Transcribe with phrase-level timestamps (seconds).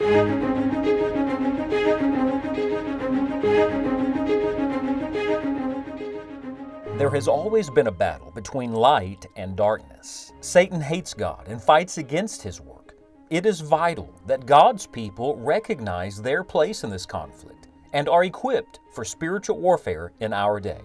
[0.00, 0.10] There
[7.10, 10.32] has always been a battle between light and darkness.
[10.40, 12.94] Satan hates God and fights against his work.
[13.30, 18.78] It is vital that God's people recognize their place in this conflict and are equipped
[18.92, 20.82] for spiritual warfare in our day.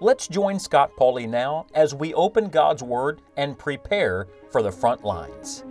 [0.00, 5.04] Let's join Scott Pauley now as we open God's Word and prepare for the front
[5.04, 5.64] lines.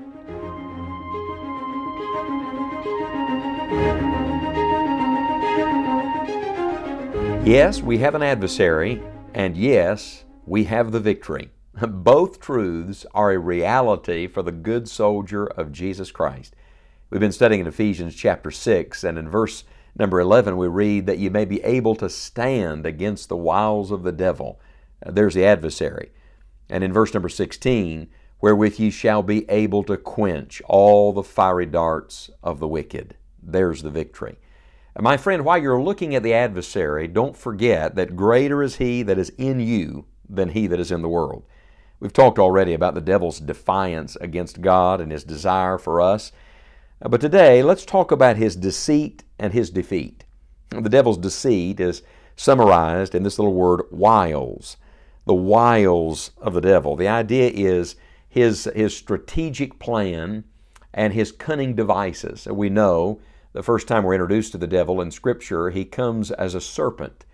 [7.45, 11.49] Yes, we have an adversary, and yes, we have the victory.
[11.89, 16.55] Both truths are a reality for the good soldier of Jesus Christ.
[17.09, 21.17] We've been studying in Ephesians chapter 6, and in verse number 11 we read that
[21.17, 24.61] you may be able to stand against the wiles of the devil.
[25.05, 26.13] Uh, there's the adversary.
[26.69, 28.07] And in verse number 16,
[28.39, 33.17] wherewith ye shall be able to quench all the fiery darts of the wicked.
[33.41, 34.37] There's the victory.
[34.99, 39.17] My friend, while you're looking at the adversary, don't forget that greater is he that
[39.17, 41.45] is in you than he that is in the world.
[41.99, 46.31] We've talked already about the devil's defiance against God and his desire for us.
[47.01, 50.25] Uh, but today, let's talk about his deceit and his defeat.
[50.69, 52.03] The devil's deceit is
[52.35, 54.77] summarized in this little word, wiles.
[55.25, 56.95] The wiles of the devil.
[56.95, 57.95] The idea is
[58.29, 60.43] his, his strategic plan
[60.93, 62.45] and his cunning devices.
[62.45, 63.21] We know
[63.53, 67.25] the first time we're introduced to the devil in Scripture, he comes as a serpent.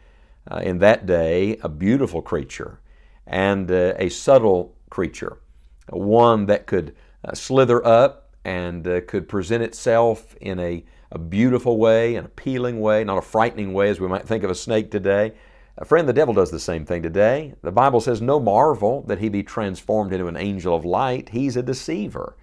[0.50, 2.80] Uh, in that day, a beautiful creature
[3.28, 5.38] and uh, a subtle creature,
[5.90, 11.78] one that could uh, slither up and uh, could present itself in a, a beautiful
[11.78, 14.90] way, an appealing way, not a frightening way as we might think of a snake
[14.90, 15.34] today.
[15.78, 17.54] A friend, the devil does the same thing today.
[17.62, 21.30] The Bible says, No marvel that he be transformed into an angel of light.
[21.30, 22.36] He's a deceiver.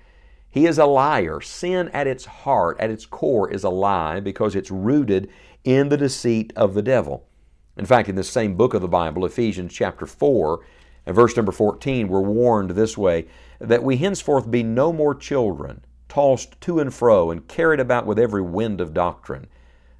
[0.56, 1.42] He is a liar.
[1.42, 5.28] Sin at its heart, at its core, is a lie because it's rooted
[5.64, 7.28] in the deceit of the devil.
[7.76, 10.60] In fact, in this same book of the Bible, Ephesians chapter 4
[11.04, 13.26] and verse number 14, we're warned this way
[13.58, 18.18] that we henceforth be no more children, tossed to and fro and carried about with
[18.18, 19.48] every wind of doctrine,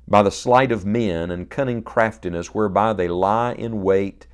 [0.09, 4.27] by the sleight of men and cunning craftiness whereby they lie in wait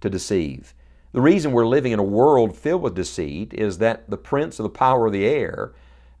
[0.00, 0.72] to deceive.
[1.12, 4.62] The reason we're living in a world filled with deceit is that the prince of
[4.62, 5.72] the power of the air,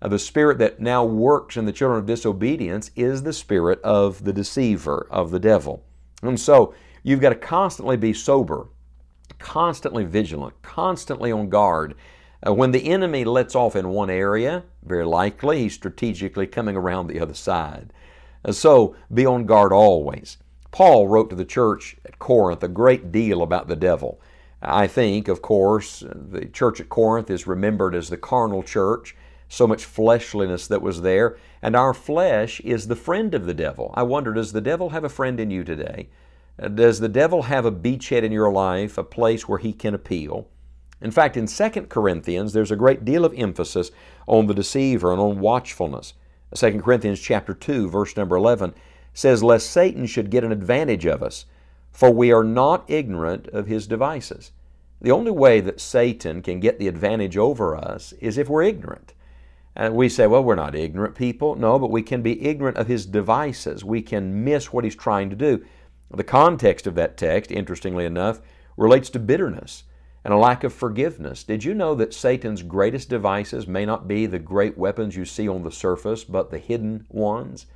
[0.02, 4.24] uh, the spirit that now works in the children of disobedience, is the spirit of
[4.24, 5.84] the deceiver, of the devil.
[6.22, 6.74] And so
[7.04, 8.66] you've got to constantly be sober,
[9.38, 11.94] constantly vigilant, constantly on guard.
[12.44, 17.06] Uh, when the enemy lets off in one area, very likely he's strategically coming around
[17.06, 17.92] the other side.
[18.44, 20.38] Uh, so be on guard always.
[20.72, 24.20] Paul wrote to the church at Corinth a great deal about the devil.
[24.62, 29.16] I think, of course, the church at Corinth is remembered as the carnal church,
[29.48, 33.92] so much fleshliness that was there, and our flesh is the friend of the devil.
[33.94, 36.08] I wonder, does the devil have a friend in you today?
[36.74, 40.46] Does the devil have a beachhead in your life, a place where he can appeal?
[41.00, 43.90] In fact, in 2 Corinthians, there's a great deal of emphasis
[44.26, 46.12] on the deceiver and on watchfulness.
[46.54, 48.74] 2 Corinthians chapter 2, verse number 11
[49.14, 51.46] says, Lest Satan should get an advantage of us,
[51.92, 54.52] for we are not ignorant of his devices.
[55.00, 59.14] The only way that Satan can get the advantage over us is if we're ignorant.
[59.74, 61.54] And we say, well, we're not ignorant people.
[61.54, 63.84] No, but we can be ignorant of his devices.
[63.84, 65.64] We can miss what he's trying to do.
[66.10, 68.40] The context of that text, interestingly enough,
[68.76, 69.84] relates to bitterness
[70.24, 71.44] and a lack of forgiveness.
[71.44, 75.48] Did you know that Satan's greatest devices may not be the great weapons you see
[75.48, 77.66] on the surface, but the hidden ones?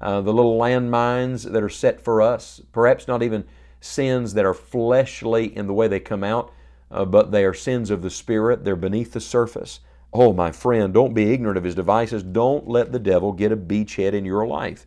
[0.00, 3.44] Uh, the little landmines that are set for us, perhaps not even
[3.80, 6.52] sins that are fleshly in the way they come out,
[6.90, 8.64] uh, but they are sins of the Spirit.
[8.64, 9.80] They're beneath the surface.
[10.12, 12.22] Oh, my friend, don't be ignorant of his devices.
[12.22, 14.86] Don't let the devil get a beachhead in your life.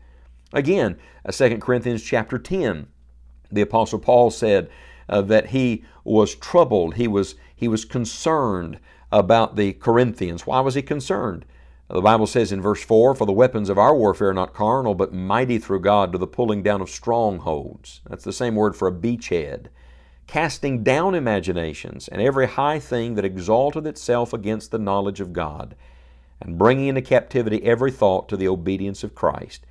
[0.54, 2.88] Again, uh, 2 Corinthians chapter 10,
[3.52, 4.70] the Apostle Paul said
[5.08, 8.80] uh, that he was troubled, he was, he was concerned
[9.12, 10.48] about the Corinthians.
[10.48, 11.46] Why was he concerned?
[11.94, 14.96] The Bible says in verse 4 For the weapons of our warfare are not carnal,
[14.96, 18.00] but mighty through God to the pulling down of strongholds.
[18.10, 19.68] That's the same word for a beachhead.
[20.26, 25.76] Casting down imaginations and every high thing that exalteth itself against the knowledge of God,
[26.40, 29.66] and bringing into captivity every thought to the obedience of Christ,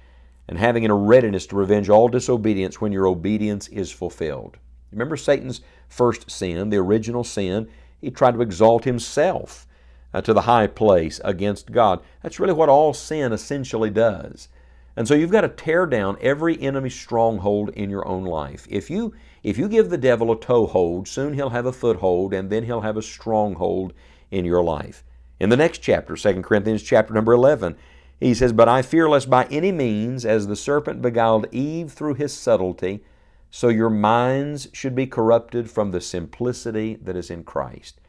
[0.47, 4.59] and having in a readiness to revenge all disobedience when your obedience is fulfilled.
[4.93, 7.71] Remember Satan's first sin, the original sin?
[7.99, 9.67] He tried to exalt himself
[10.13, 12.01] uh, to the high place against God.
[12.23, 14.49] That's really what all sin essentially does.
[14.97, 18.67] And so you've got to tear down every enemy stronghold in your own life.
[18.69, 22.51] If you if you give the devil a toehold, soon he'll have a foothold and
[22.51, 23.95] then he'll have a stronghold
[24.31, 25.03] in your life.
[25.39, 27.77] In the next chapter, 2 Corinthians chapter number 11,
[28.19, 32.15] He says, But I fear lest by any means, as the serpent beguiled Eve through
[32.15, 33.03] his subtlety,
[33.51, 38.00] so your minds should be corrupted from the simplicity that is in Christ.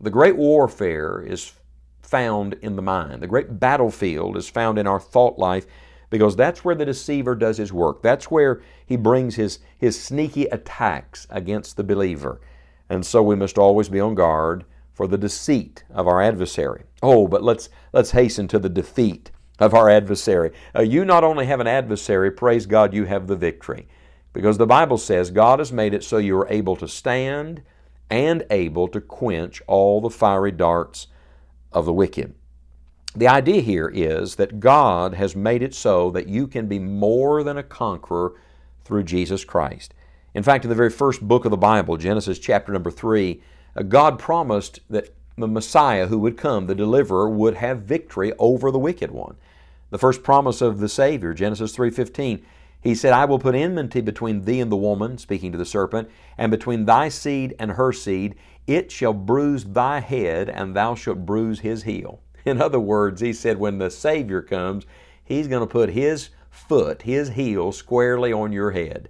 [0.00, 1.52] The great warfare is
[2.00, 3.22] found in the mind.
[3.22, 5.66] The great battlefield is found in our thought life
[6.08, 8.02] because that's where the deceiver does his work.
[8.02, 12.40] That's where he brings his, his sneaky attacks against the believer.
[12.88, 16.82] And so we must always be on guard for the deceit of our adversary.
[17.02, 19.30] Oh, but let's, let's hasten to the defeat
[19.60, 20.50] of our adversary.
[20.74, 23.86] Uh, you not only have an adversary, praise God, you have the victory.
[24.32, 27.62] Because the Bible says God has made it so you are able to stand
[28.10, 31.06] and able to quench all the fiery darts
[31.72, 32.34] of the wicked.
[33.14, 37.42] The idea here is that God has made it so that you can be more
[37.42, 38.34] than a conqueror
[38.84, 39.94] through Jesus Christ.
[40.34, 43.42] In fact, in the very first book of the Bible, Genesis chapter number 3,
[43.76, 48.70] uh, God promised that the Messiah who would come, the deliverer, would have victory over
[48.70, 49.36] the wicked one.
[49.90, 52.42] The first promise of the Savior, Genesis 3:15,
[52.82, 56.08] he said, I will put enmity between thee and the woman, speaking to the serpent,
[56.38, 58.34] and between thy seed and her seed.
[58.66, 62.20] It shall bruise thy head, and thou shalt bruise his heel.
[62.44, 64.86] In other words, he said, when the Savior comes,
[65.22, 69.08] he's going to put his foot, his heel, squarely on your head.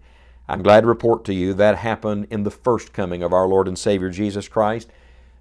[0.48, 3.68] I'm glad to report to you that happened in the first coming of our Lord
[3.68, 4.90] and Savior Jesus Christ.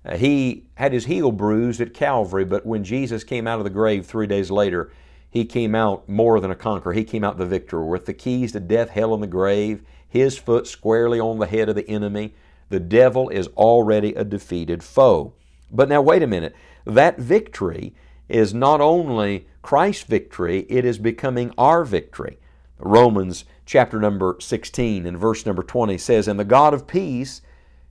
[0.05, 3.71] Uh, he had his heel bruised at Calvary, but when Jesus came out of the
[3.71, 4.91] grave three days later,
[5.29, 6.93] he came out more than a conqueror.
[6.93, 10.37] He came out the victor with the keys to death, hell, and the grave, his
[10.37, 12.33] foot squarely on the head of the enemy.
[12.69, 15.33] The devil is already a defeated foe.
[15.71, 16.55] But now, wait a minute.
[16.85, 17.93] That victory
[18.27, 22.39] is not only Christ's victory, it is becoming our victory.
[22.79, 27.41] Romans chapter number 16 and verse number 20 says, And the God of peace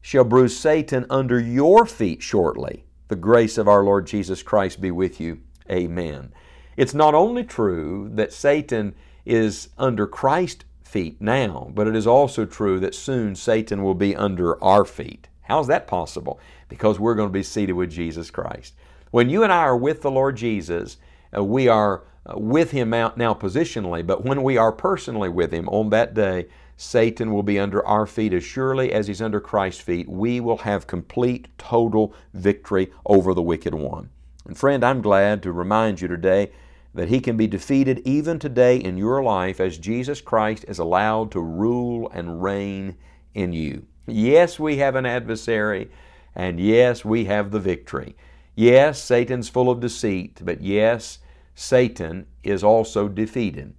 [0.00, 2.84] shall bruise Satan under your feet shortly.
[3.08, 5.40] The grace of our Lord Jesus Christ be with you.
[5.70, 6.32] Amen.
[6.78, 8.94] It's not only true that Satan
[9.26, 14.14] is under Christ's feet now, but it is also true that soon Satan will be
[14.14, 15.26] under our feet.
[15.42, 16.38] How's that possible?
[16.68, 18.76] Because we're going to be seated with Jesus Christ.
[19.10, 20.98] When you and I are with the Lord Jesus,
[21.36, 25.50] uh, we are uh, with Him now, now positionally, but when we are personally with
[25.50, 26.46] Him on that day,
[26.76, 30.08] Satan will be under our feet as surely as he's under Christ's feet.
[30.08, 34.10] We will have complete, total victory over the wicked one.
[34.46, 36.52] And friend, I'm glad to remind you today
[36.98, 41.30] that he can be defeated even today in your life as Jesus Christ is allowed
[41.30, 42.96] to rule and reign
[43.34, 43.86] in you.
[44.08, 45.92] Yes, we have an adversary,
[46.34, 48.16] and yes, we have the victory.
[48.56, 51.20] Yes, Satan's full of deceit, but yes,
[51.54, 53.74] Satan is also defeated.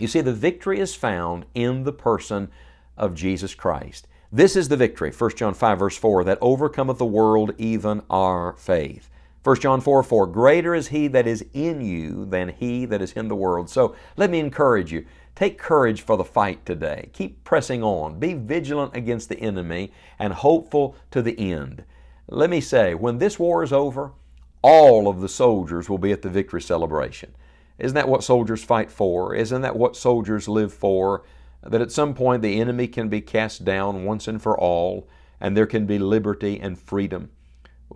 [0.00, 2.50] You see, the victory is found in the person
[2.96, 4.08] of Jesus Christ.
[4.32, 8.54] This is the victory, 1 John 5, verse 4, that overcometh the world, even our
[8.54, 9.08] faith.
[9.42, 13.12] 1 John 4 4, greater is he that is in you than he that is
[13.12, 13.70] in the world.
[13.70, 15.06] So let me encourage you.
[15.34, 17.08] Take courage for the fight today.
[17.14, 18.18] Keep pressing on.
[18.18, 21.84] Be vigilant against the enemy and hopeful to the end.
[22.28, 24.12] Let me say, when this war is over,
[24.60, 27.34] all of the soldiers will be at the victory celebration.
[27.78, 29.34] Isn't that what soldiers fight for?
[29.34, 31.24] Isn't that what soldiers live for?
[31.62, 35.08] That at some point the enemy can be cast down once and for all,
[35.40, 37.30] and there can be liberty and freedom.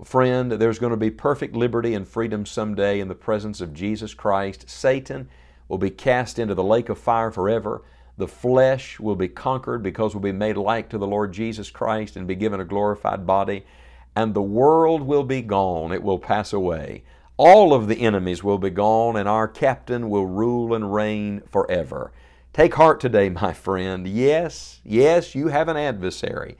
[0.03, 4.13] Friend, there's going to be perfect liberty and freedom someday in the presence of Jesus
[4.13, 4.69] Christ.
[4.69, 5.29] Satan
[5.69, 7.83] will be cast into the lake of fire forever.
[8.19, 12.17] The flesh will be conquered because we'll be made like to the Lord Jesus Christ
[12.17, 13.65] and be given a glorified body.
[14.17, 17.05] And the world will be gone, it will pass away.
[17.37, 22.13] All of the enemies will be gone, and our captain will rule and reign forever.
[22.53, 24.07] Take heart today, my friend.
[24.07, 26.57] Yes, yes, you have an adversary.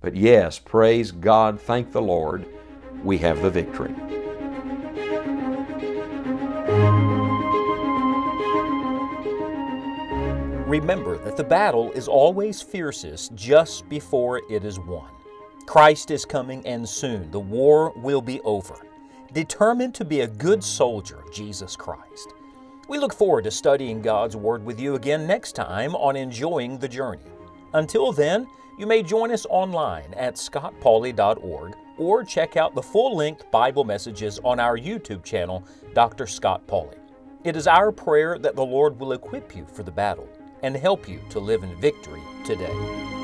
[0.00, 2.46] But yes, praise God, thank the Lord
[3.02, 3.94] we have the victory.
[10.66, 15.10] Remember that the battle is always fiercest just before it is won.
[15.66, 18.74] Christ is coming, and soon the war will be over.
[19.32, 22.34] Determined to be a good soldier of Jesus Christ.
[22.88, 26.88] We look forward to studying God's Word with you again next time on Enjoying the
[26.88, 27.22] Journey.
[27.72, 28.46] Until then,
[28.78, 34.40] you may join us online at scottpauley.org or check out the full length Bible messages
[34.44, 35.64] on our YouTube channel,
[35.94, 36.26] Dr.
[36.26, 36.98] Scott Pauley.
[37.44, 40.28] It is our prayer that the Lord will equip you for the battle
[40.62, 43.23] and help you to live in victory today.